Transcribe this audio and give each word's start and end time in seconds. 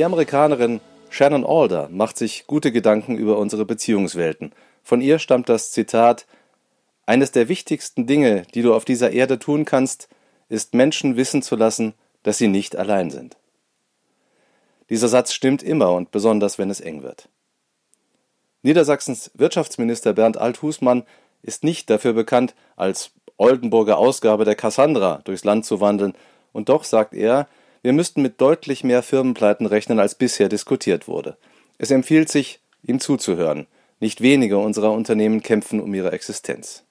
Die 0.00 0.04
Amerikanerin 0.06 0.80
Shannon 1.10 1.44
Alder 1.44 1.90
macht 1.90 2.16
sich 2.16 2.46
gute 2.46 2.72
Gedanken 2.72 3.18
über 3.18 3.36
unsere 3.36 3.66
Beziehungswelten. 3.66 4.52
Von 4.82 5.02
ihr 5.02 5.18
stammt 5.18 5.50
das 5.50 5.72
Zitat 5.72 6.26
Eines 7.04 7.32
der 7.32 7.50
wichtigsten 7.50 8.06
Dinge, 8.06 8.44
die 8.54 8.62
du 8.62 8.72
auf 8.72 8.86
dieser 8.86 9.10
Erde 9.10 9.38
tun 9.38 9.66
kannst, 9.66 10.08
ist 10.48 10.72
Menschen 10.72 11.18
wissen 11.18 11.42
zu 11.42 11.54
lassen, 11.54 11.92
dass 12.22 12.38
sie 12.38 12.48
nicht 12.48 12.76
allein 12.76 13.10
sind. 13.10 13.36
Dieser 14.88 15.08
Satz 15.08 15.34
stimmt 15.34 15.62
immer 15.62 15.92
und 15.92 16.12
besonders, 16.12 16.56
wenn 16.56 16.70
es 16.70 16.80
eng 16.80 17.02
wird. 17.02 17.28
Niedersachsens 18.62 19.30
Wirtschaftsminister 19.34 20.14
Bernd 20.14 20.38
Althusmann 20.38 21.02
ist 21.42 21.62
nicht 21.62 21.90
dafür 21.90 22.14
bekannt, 22.14 22.54
als 22.74 23.10
Oldenburger 23.36 23.98
Ausgabe 23.98 24.46
der 24.46 24.54
Cassandra 24.54 25.20
durchs 25.24 25.44
Land 25.44 25.66
zu 25.66 25.82
wandeln, 25.82 26.14
und 26.52 26.70
doch 26.70 26.84
sagt 26.84 27.12
er, 27.12 27.48
wir 27.82 27.92
müssten 27.92 28.22
mit 28.22 28.40
deutlich 28.40 28.84
mehr 28.84 29.02
Firmenpleiten 29.02 29.66
rechnen, 29.66 29.98
als 29.98 30.14
bisher 30.14 30.48
diskutiert 30.48 31.08
wurde. 31.08 31.36
Es 31.78 31.90
empfiehlt 31.90 32.28
sich, 32.28 32.60
ihm 32.82 33.00
zuzuhören. 33.00 33.66
Nicht 34.00 34.20
wenige 34.20 34.58
unserer 34.58 34.92
Unternehmen 34.92 35.42
kämpfen 35.42 35.80
um 35.80 35.92
ihre 35.94 36.12
Existenz. 36.12 36.84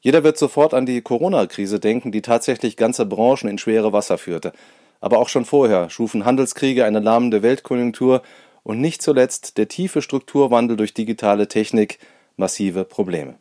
Jeder 0.00 0.22
wird 0.22 0.36
sofort 0.36 0.74
an 0.74 0.86
die 0.86 1.00
Corona-Krise 1.00 1.80
denken, 1.80 2.12
die 2.12 2.22
tatsächlich 2.22 2.76
ganze 2.76 3.06
Branchen 3.06 3.48
in 3.48 3.58
schwere 3.58 3.92
Wasser 3.92 4.18
führte. 4.18 4.52
Aber 5.00 5.18
auch 5.18 5.28
schon 5.28 5.44
vorher 5.44 5.88
schufen 5.90 6.24
Handelskriege 6.24 6.84
eine 6.84 7.00
lahmende 7.00 7.42
Weltkonjunktur 7.42 8.22
und 8.62 8.80
nicht 8.80 9.02
zuletzt 9.02 9.56
der 9.56 9.68
tiefe 9.68 10.02
Strukturwandel 10.02 10.76
durch 10.76 10.94
digitale 10.94 11.48
Technik 11.48 11.98
massive 12.36 12.84
Probleme. 12.84 13.36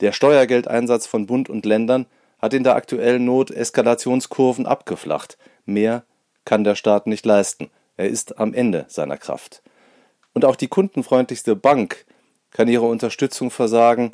Der 0.00 0.12
Steuergeldeinsatz 0.12 1.06
von 1.06 1.26
Bund 1.26 1.48
und 1.48 1.66
Ländern 1.66 2.06
hat 2.46 2.54
in 2.54 2.62
der 2.62 2.76
aktuellen 2.76 3.24
Not 3.24 3.50
Eskalationskurven 3.50 4.66
abgeflacht. 4.66 5.36
Mehr 5.64 6.04
kann 6.44 6.62
der 6.62 6.76
Staat 6.76 7.08
nicht 7.08 7.26
leisten. 7.26 7.70
Er 7.96 8.08
ist 8.08 8.38
am 8.38 8.54
Ende 8.54 8.84
seiner 8.86 9.16
Kraft. 9.16 9.64
Und 10.32 10.44
auch 10.44 10.54
die 10.54 10.68
kundenfreundlichste 10.68 11.56
Bank 11.56 12.06
kann 12.52 12.68
ihre 12.68 12.86
Unterstützung 12.86 13.50
versagen, 13.50 14.12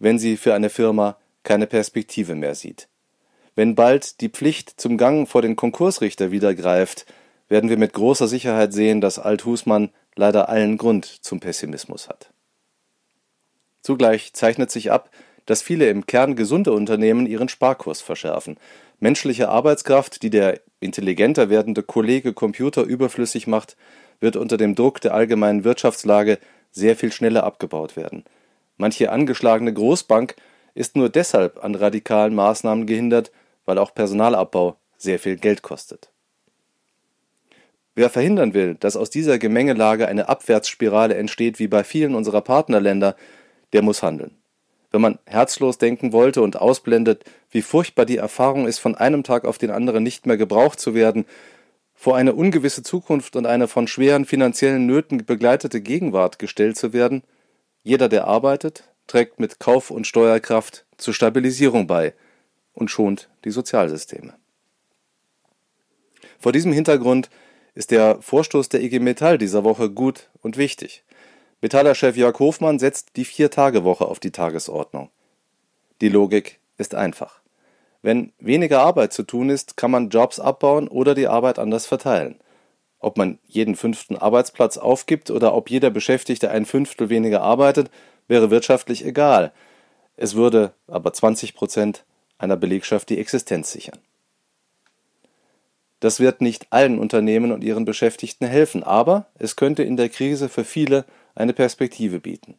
wenn 0.00 0.18
sie 0.18 0.36
für 0.36 0.54
eine 0.54 0.70
Firma 0.70 1.18
keine 1.44 1.68
Perspektive 1.68 2.34
mehr 2.34 2.56
sieht. 2.56 2.88
Wenn 3.54 3.76
bald 3.76 4.22
die 4.22 4.28
Pflicht 4.28 4.80
zum 4.80 4.98
Gang 4.98 5.28
vor 5.28 5.42
den 5.42 5.54
Konkursrichter 5.54 6.32
wieder 6.32 6.56
greift, 6.56 7.06
werden 7.48 7.70
wir 7.70 7.78
mit 7.78 7.92
großer 7.92 8.26
Sicherheit 8.26 8.72
sehen, 8.72 9.00
dass 9.00 9.20
Althusmann 9.20 9.90
leider 10.16 10.48
allen 10.48 10.78
Grund 10.78 11.04
zum 11.06 11.38
Pessimismus 11.38 12.08
hat. 12.08 12.32
Zugleich 13.82 14.32
zeichnet 14.32 14.72
sich 14.72 14.90
ab, 14.90 15.10
dass 15.48 15.62
viele 15.62 15.88
im 15.88 16.04
Kern 16.04 16.36
gesunde 16.36 16.72
Unternehmen 16.72 17.24
ihren 17.24 17.48
Sparkurs 17.48 18.02
verschärfen. 18.02 18.58
Menschliche 19.00 19.48
Arbeitskraft, 19.48 20.22
die 20.22 20.28
der 20.28 20.60
intelligenter 20.78 21.48
werdende 21.48 21.82
Kollege 21.82 22.34
Computer 22.34 22.82
überflüssig 22.82 23.46
macht, 23.46 23.74
wird 24.20 24.36
unter 24.36 24.58
dem 24.58 24.74
Druck 24.74 25.00
der 25.00 25.14
allgemeinen 25.14 25.64
Wirtschaftslage 25.64 26.38
sehr 26.70 26.96
viel 26.96 27.10
schneller 27.12 27.44
abgebaut 27.44 27.96
werden. 27.96 28.24
Manche 28.76 29.10
angeschlagene 29.10 29.72
Großbank 29.72 30.36
ist 30.74 30.96
nur 30.96 31.08
deshalb 31.08 31.64
an 31.64 31.74
radikalen 31.74 32.34
Maßnahmen 32.34 32.86
gehindert, 32.86 33.32
weil 33.64 33.78
auch 33.78 33.94
Personalabbau 33.94 34.76
sehr 34.98 35.18
viel 35.18 35.36
Geld 35.36 35.62
kostet. 35.62 36.10
Wer 37.94 38.10
verhindern 38.10 38.52
will, 38.52 38.74
dass 38.74 38.96
aus 38.96 39.08
dieser 39.08 39.38
Gemengelage 39.38 40.08
eine 40.08 40.28
Abwärtsspirale 40.28 41.14
entsteht 41.14 41.58
wie 41.58 41.68
bei 41.68 41.84
vielen 41.84 42.14
unserer 42.14 42.42
Partnerländer, 42.42 43.16
der 43.72 43.80
muss 43.80 44.02
handeln. 44.02 44.37
Wenn 44.90 45.00
man 45.00 45.18
herzlos 45.26 45.78
denken 45.78 46.12
wollte 46.12 46.42
und 46.42 46.56
ausblendet, 46.56 47.24
wie 47.50 47.62
furchtbar 47.62 48.06
die 48.06 48.16
Erfahrung 48.16 48.66
ist, 48.66 48.78
von 48.78 48.94
einem 48.94 49.22
Tag 49.22 49.44
auf 49.44 49.58
den 49.58 49.70
anderen 49.70 50.02
nicht 50.02 50.26
mehr 50.26 50.36
gebraucht 50.36 50.80
zu 50.80 50.94
werden, 50.94 51.26
vor 51.94 52.16
eine 52.16 52.34
ungewisse 52.34 52.82
Zukunft 52.82 53.36
und 53.36 53.46
eine 53.46 53.68
von 53.68 53.88
schweren 53.88 54.24
finanziellen 54.24 54.86
Nöten 54.86 55.24
begleitete 55.26 55.80
Gegenwart 55.80 56.38
gestellt 56.38 56.76
zu 56.76 56.92
werden, 56.92 57.22
jeder, 57.82 58.08
der 58.08 58.26
arbeitet, 58.26 58.84
trägt 59.06 59.40
mit 59.40 59.58
Kauf- 59.58 59.90
und 59.90 60.06
Steuerkraft 60.06 60.86
zur 60.96 61.14
Stabilisierung 61.14 61.86
bei 61.86 62.14
und 62.72 62.90
schont 62.90 63.28
die 63.44 63.50
Sozialsysteme. 63.50 64.34
Vor 66.38 66.52
diesem 66.52 66.72
Hintergrund 66.72 67.30
ist 67.74 67.90
der 67.90 68.22
Vorstoß 68.22 68.68
der 68.68 68.82
IG 68.82 69.00
Metall 69.00 69.38
dieser 69.38 69.64
Woche 69.64 69.90
gut 69.90 70.30
und 70.40 70.56
wichtig. 70.56 71.04
Metaller-Chef 71.60 72.16
Jörg 72.16 72.38
Hofmann 72.38 72.78
setzt 72.78 73.16
die 73.16 73.24
Vier-Tage-Woche 73.24 74.04
auf 74.04 74.20
die 74.20 74.30
Tagesordnung. 74.30 75.10
Die 76.00 76.08
Logik 76.08 76.60
ist 76.76 76.94
einfach. 76.94 77.40
Wenn 78.00 78.32
weniger 78.38 78.80
Arbeit 78.80 79.12
zu 79.12 79.24
tun 79.24 79.50
ist, 79.50 79.76
kann 79.76 79.90
man 79.90 80.08
Jobs 80.08 80.38
abbauen 80.38 80.86
oder 80.86 81.16
die 81.16 81.26
Arbeit 81.26 81.58
anders 81.58 81.86
verteilen. 81.86 82.36
Ob 83.00 83.16
man 83.16 83.38
jeden 83.46 83.74
fünften 83.74 84.16
Arbeitsplatz 84.16 84.76
aufgibt 84.76 85.30
oder 85.30 85.54
ob 85.54 85.68
jeder 85.70 85.90
Beschäftigte 85.90 86.50
ein 86.50 86.64
Fünftel 86.64 87.10
weniger 87.10 87.42
arbeitet, 87.42 87.90
wäre 88.28 88.50
wirtschaftlich 88.50 89.04
egal. 89.04 89.52
Es 90.16 90.34
würde 90.34 90.72
aber 90.86 91.12
20 91.12 91.54
Prozent 91.54 92.04
einer 92.38 92.56
Belegschaft 92.56 93.08
die 93.08 93.18
Existenz 93.18 93.72
sichern. 93.72 93.98
Das 96.00 96.20
wird 96.20 96.40
nicht 96.40 96.68
allen 96.70 97.00
Unternehmen 97.00 97.50
und 97.50 97.64
ihren 97.64 97.84
Beschäftigten 97.84 98.46
helfen, 98.46 98.84
aber 98.84 99.26
es 99.36 99.56
könnte 99.56 99.82
in 99.82 99.96
der 99.96 100.08
Krise 100.08 100.48
für 100.48 100.64
viele 100.64 101.04
eine 101.38 101.52
Perspektive 101.52 102.20
bieten. 102.20 102.54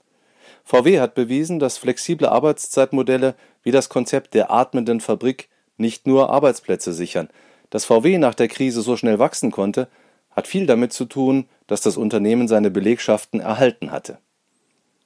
VW 0.63 1.00
hat 1.00 1.16
bewiesen, 1.16 1.59
dass 1.59 1.78
flexible 1.78 2.28
Arbeitszeitmodelle 2.28 3.35
wie 3.63 3.72
das 3.72 3.90
Konzept 3.90 4.34
der 4.34 4.51
atmenden 4.51 5.01
Fabrik 5.01 5.50
nicht 5.78 6.07
nur 6.07 6.29
Arbeitsplätze 6.29 6.94
sichern. 6.94 7.29
Dass 7.69 7.85
VW 7.85 8.17
nach 8.17 8.35
der 8.35 8.47
Krise 8.47 8.81
so 8.81 8.97
schnell 8.97 9.19
wachsen 9.19 9.51
konnte, 9.51 9.88
hat 10.31 10.47
viel 10.47 10.66
damit 10.66 10.94
zu 10.94 11.06
tun, 11.06 11.47
dass 11.67 11.81
das 11.81 11.97
Unternehmen 11.97 12.47
seine 12.47 12.72
Belegschaften 12.72 13.40
erhalten 13.40 13.91
hatte. 13.91 14.19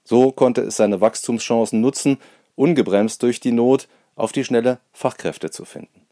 So 0.03 0.31
konnte 0.31 0.61
es 0.61 0.75
seine 0.75 1.01
Wachstumschancen 1.01 1.81
nutzen, 1.81 2.17
ungebremst 2.55 3.23
durch 3.23 3.40
die 3.40 3.51
Not 3.51 3.88
auf 4.16 4.31
die 4.31 4.44
schnelle 4.44 4.79
Fachkräfte 4.91 5.50
zu 5.50 5.66
finden. 5.66 6.03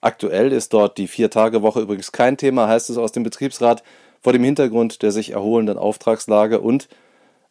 Aktuell 0.00 0.52
ist 0.52 0.72
dort 0.72 0.96
die 0.98 1.08
Vier-Tage-Woche 1.08 1.80
übrigens 1.80 2.12
kein 2.12 2.36
Thema, 2.36 2.68
heißt 2.68 2.90
es 2.90 2.96
aus 2.96 3.12
dem 3.12 3.22
Betriebsrat, 3.22 3.82
vor 4.20 4.32
dem 4.32 4.44
Hintergrund 4.44 5.02
der 5.02 5.12
sich 5.12 5.30
erholenden 5.30 5.78
Auftragslage 5.78 6.60
und 6.60 6.88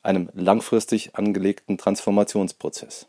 einem 0.02 0.30
langfristig 0.34 1.16
angelegten 1.16 1.78
Transformationsprozess. 1.78 3.08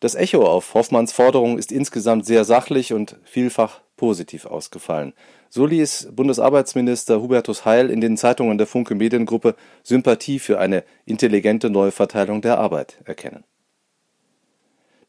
Das 0.00 0.14
Echo 0.14 0.44
auf 0.44 0.74
Hoffmanns 0.74 1.12
Forderung 1.12 1.58
ist 1.58 1.72
insgesamt 1.72 2.26
sehr 2.26 2.44
sachlich 2.44 2.92
und 2.92 3.16
vielfach 3.24 3.80
positiv 3.96 4.44
ausgefallen. 4.44 5.14
So 5.48 5.66
ließ 5.66 6.08
Bundesarbeitsminister 6.12 7.22
Hubertus 7.22 7.64
Heil 7.64 7.90
in 7.90 8.00
den 8.00 8.16
Zeitungen 8.16 8.58
der 8.58 8.66
Funke 8.66 8.94
Mediengruppe 8.94 9.54
Sympathie 9.82 10.38
für 10.38 10.58
eine 10.58 10.84
intelligente 11.06 11.70
Neuverteilung 11.70 12.42
der 12.42 12.58
Arbeit 12.58 12.98
erkennen. 13.04 13.44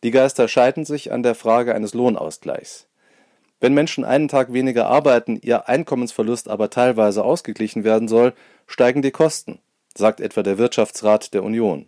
Die 0.06 0.12
Geister 0.12 0.48
scheiden 0.48 0.86
sich 0.86 1.12
an 1.12 1.24
der 1.24 1.34
Frage 1.34 1.74
eines 1.74 1.96
Lohnausgleichs. 1.96 2.86
Wenn 3.60 3.74
Menschen 3.74 4.06
einen 4.06 4.28
Tag 4.28 4.54
weniger 4.54 4.86
arbeiten, 4.86 5.40
ihr 5.42 5.68
Einkommensverlust 5.68 6.48
aber 6.48 6.70
teilweise 6.70 7.24
ausgeglichen 7.24 7.84
werden 7.84 8.08
soll, 8.08 8.36
steigen 8.68 9.02
die 9.02 9.10
Kosten, 9.10 9.58
sagt 9.98 10.22
etwa 10.22 10.44
der 10.44 10.60
Wirtschaftsrat 10.60 11.34
der 11.34 11.44
Union. 11.44 11.88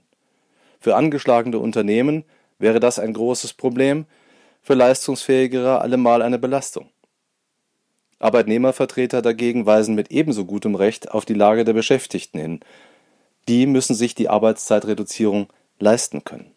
Für 0.79 0.95
angeschlagene 0.95 1.59
Unternehmen 1.59 2.23
wäre 2.57 2.79
das 2.79 2.97
ein 2.97 3.13
großes 3.13 3.53
Problem, 3.53 4.07
für 4.63 4.73
leistungsfähigere 4.73 5.79
allemal 5.79 6.23
eine 6.23 6.39
Belastung. 6.39 6.89
Arbeitnehmervertreter 8.17 9.21
dagegen 9.21 9.67
weisen 9.67 9.93
mit 9.93 10.09
ebenso 10.09 10.45
gutem 10.45 10.73
Recht 10.73 11.11
auf 11.11 11.23
die 11.23 11.35
Lage 11.35 11.65
der 11.65 11.73
Beschäftigten 11.73 12.39
hin. 12.39 12.59
Die 13.47 13.67
müssen 13.67 13.93
sich 13.93 14.15
die 14.15 14.27
Arbeitszeitreduzierung 14.27 15.53
leisten 15.77 16.23
können. 16.23 16.56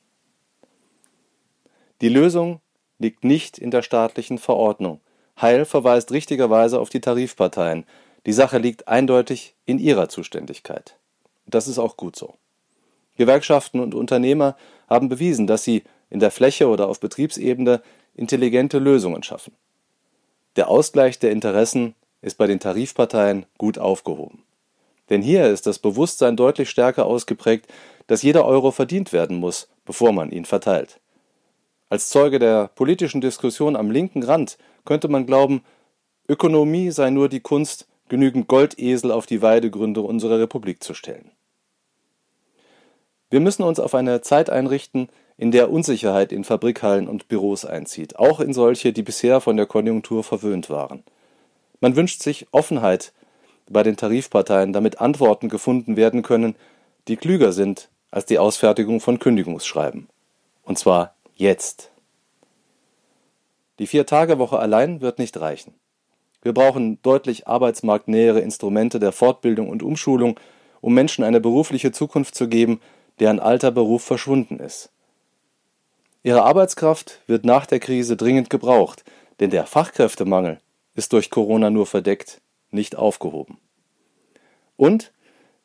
Die 2.01 2.09
Lösung 2.09 2.61
liegt 2.99 3.25
nicht 3.25 3.59
in 3.59 3.71
der 3.71 3.83
staatlichen 3.83 4.39
Verordnung. 4.39 5.01
Heil 5.41 5.65
verweist 5.65 6.13
richtigerweise 6.13 6.81
auf 6.81 6.89
die 6.89 7.01
Tarifparteien. 7.01 7.85
Die 8.27 8.33
Sache 8.33 8.59
liegt 8.59 8.89
eindeutig 8.89 9.55
in 9.67 9.79
ihrer 9.79 10.09
Zuständigkeit. 10.09 10.97
Das 11.47 11.69
ist 11.69 11.79
auch 11.79 11.97
gut 11.97 12.17
so. 12.17 12.35
Gewerkschaften 13.17 13.81
und 13.81 13.95
Unternehmer 13.95 14.57
haben 14.89 15.09
bewiesen, 15.09 15.47
dass 15.47 15.65
sie 15.65 15.83
in 16.09 16.21
der 16.21 16.31
Fläche 16.31 16.69
oder 16.69 16.89
auf 16.89 17.01
Betriebsebene 17.01 17.83
intelligente 18.15 18.79
Lösungen 18.79 19.23
schaffen. 19.23 19.55
Der 20.57 20.69
Ausgleich 20.69 21.19
der 21.19 21.31
Interessen 21.31 21.95
ist 22.23 22.39
bei 22.39 22.47
den 22.47 22.61
Tarifparteien 22.61 23.47
gut 23.59 23.79
aufgehoben. 23.79 24.43
Denn 25.11 25.23
hier 25.23 25.49
ist 25.49 25.67
das 25.67 25.79
Bewusstsein 25.79 26.37
deutlich 26.37 26.71
stärker 26.71 27.05
ausgeprägt, 27.05 27.67
dass 28.07 28.23
jeder 28.23 28.47
Euro 28.47 28.71
verdient 28.71 29.13
werden 29.13 29.39
muss, 29.39 29.69
bevor 29.85 30.13
man 30.13 30.31
ihn 30.31 30.45
verteilt. 30.45 31.01
Als 31.91 32.09
Zeuge 32.09 32.39
der 32.39 32.69
politischen 32.69 33.21
Diskussion 33.21 33.75
am 33.75 33.91
linken 33.91 34.23
Rand 34.23 34.59
könnte 34.85 35.09
man 35.09 35.27
glauben, 35.27 35.63
Ökonomie 36.29 36.93
sei 36.93 37.11
nur 37.11 37.29
die 37.29 37.41
Kunst, 37.41 37.89
genügend 38.09 38.47
Goldesel 38.47 39.11
auf 39.11 39.27
die 39.27 39.43
Weidegründe 39.43 40.01
unserer 40.01 40.39
Republik 40.39 40.85
zu 40.85 40.95
stellen. 40.95 41.33
Wir 43.29 43.41
müssen 43.41 43.65
uns 43.65 43.81
auf 43.81 43.95
eine 43.95 44.21
Zeit 44.21 44.51
einrichten, 44.51 45.09
in 45.37 45.51
der 45.51 45.71
Unsicherheit 45.71 46.31
in 46.33 46.45
Fabrikhallen 46.45 47.09
und 47.09 47.27
Büros 47.27 47.65
einzieht, 47.65 48.17
auch 48.19 48.39
in 48.39 48.53
solche, 48.53 48.93
die 48.93 49.03
bisher 49.03 49.41
von 49.41 49.57
der 49.57 49.67
Konjunktur 49.67 50.23
verwöhnt 50.23 50.71
waren. 50.71 51.03
Man 51.81 51.97
wünscht 51.97 52.23
sich 52.23 52.47
Offenheit 52.53 53.13
bei 53.69 53.83
den 53.83 53.97
Tarifparteien, 53.97 54.73
damit 54.73 55.01
Antworten 55.01 55.49
gefunden 55.49 55.97
werden 55.97 56.23
können, 56.23 56.55
die 57.09 57.17
klüger 57.17 57.53
sind 57.53 57.89
als 58.13 58.27
die 58.27 58.39
Ausfertigung 58.39 59.01
von 59.01 59.19
Kündigungsschreiben. 59.19 60.09
Und 60.63 60.79
zwar 60.79 61.15
jetzt. 61.41 61.91
Die 63.79 63.87
Vier-Tage-Woche 63.87 64.59
allein 64.59 65.01
wird 65.01 65.19
nicht 65.19 65.41
reichen. 65.41 65.75
Wir 66.43 66.53
brauchen 66.53 67.01
deutlich 67.03 67.49
arbeitsmarktnähere 67.49 68.41
Instrumente 68.41 69.01
der 69.01 69.13
Fortbildung 69.13 69.69
und 69.69 69.83
Umschulung, 69.83 70.39
um 70.81 70.95
Menschen 70.95 71.25
eine 71.25 71.41
berufliche 71.41 71.93
Zukunft 71.93 72.35
zu 72.35 72.49
geben, 72.49 72.81
deren 73.19 73.41
alter 73.41 73.71
Beruf 73.71 74.05
verschwunden 74.05 74.59
ist. 74.59 74.91
Ihre 76.23 76.43
Arbeitskraft 76.43 77.21
wird 77.27 77.45
nach 77.45 77.67
der 77.67 77.81
Krise 77.81 78.17
dringend 78.17 78.51
gebraucht, 78.51 79.05
denn 79.41 79.51
der 79.51 79.67
Fachkräftemangel 79.67 80.61
ist 80.95 81.13
durch 81.15 81.31
Corona 81.31 81.71
nur 81.71 81.87
verdeckt, 81.87 82.41
nicht 82.71 82.97
aufgehoben. 82.97 83.59
Und 84.77 85.13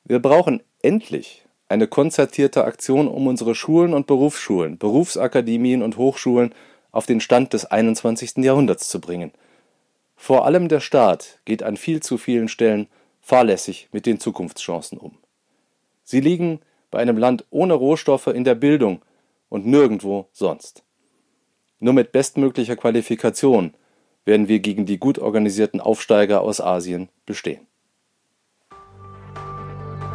wir 0.05 0.19
brauchen 0.19 0.63
endlich 0.81 1.44
eine 1.67 1.87
konzertierte 1.87 2.63
Aktion, 2.63 3.07
um 3.07 3.27
unsere 3.27 3.55
Schulen 3.55 3.93
und 3.93 4.07
Berufsschulen, 4.07 4.77
Berufsakademien 4.77 5.81
und 5.81 5.97
Hochschulen 5.97 6.53
auf 6.91 7.05
den 7.05 7.19
Stand 7.19 7.53
des 7.53 7.65
21. 7.65 8.37
Jahrhunderts 8.37 8.89
zu 8.89 9.01
bringen. 9.01 9.31
Vor 10.15 10.45
allem 10.45 10.69
der 10.69 10.79
Staat 10.79 11.39
geht 11.45 11.63
an 11.63 11.77
viel 11.77 12.01
zu 12.01 12.17
vielen 12.17 12.47
Stellen 12.47 12.87
fahrlässig 13.21 13.89
mit 13.91 14.05
den 14.05 14.19
Zukunftschancen 14.19 14.97
um. 14.97 15.17
Sie 16.03 16.21
liegen 16.21 16.59
bei 16.91 16.99
einem 16.99 17.17
Land 17.17 17.45
ohne 17.49 17.73
Rohstoffe 17.73 18.27
in 18.27 18.43
der 18.43 18.55
Bildung 18.55 19.01
und 19.49 19.65
nirgendwo 19.65 20.27
sonst. 20.31 20.83
Nur 21.79 21.93
mit 21.93 22.11
bestmöglicher 22.11 22.75
Qualifikation 22.75 23.73
werden 24.23 24.47
wir 24.47 24.59
gegen 24.59 24.85
die 24.85 24.97
gut 24.97 25.19
organisierten 25.19 25.81
Aufsteiger 25.81 26.41
aus 26.41 26.61
Asien 26.61 27.09
bestehen. 27.25 27.67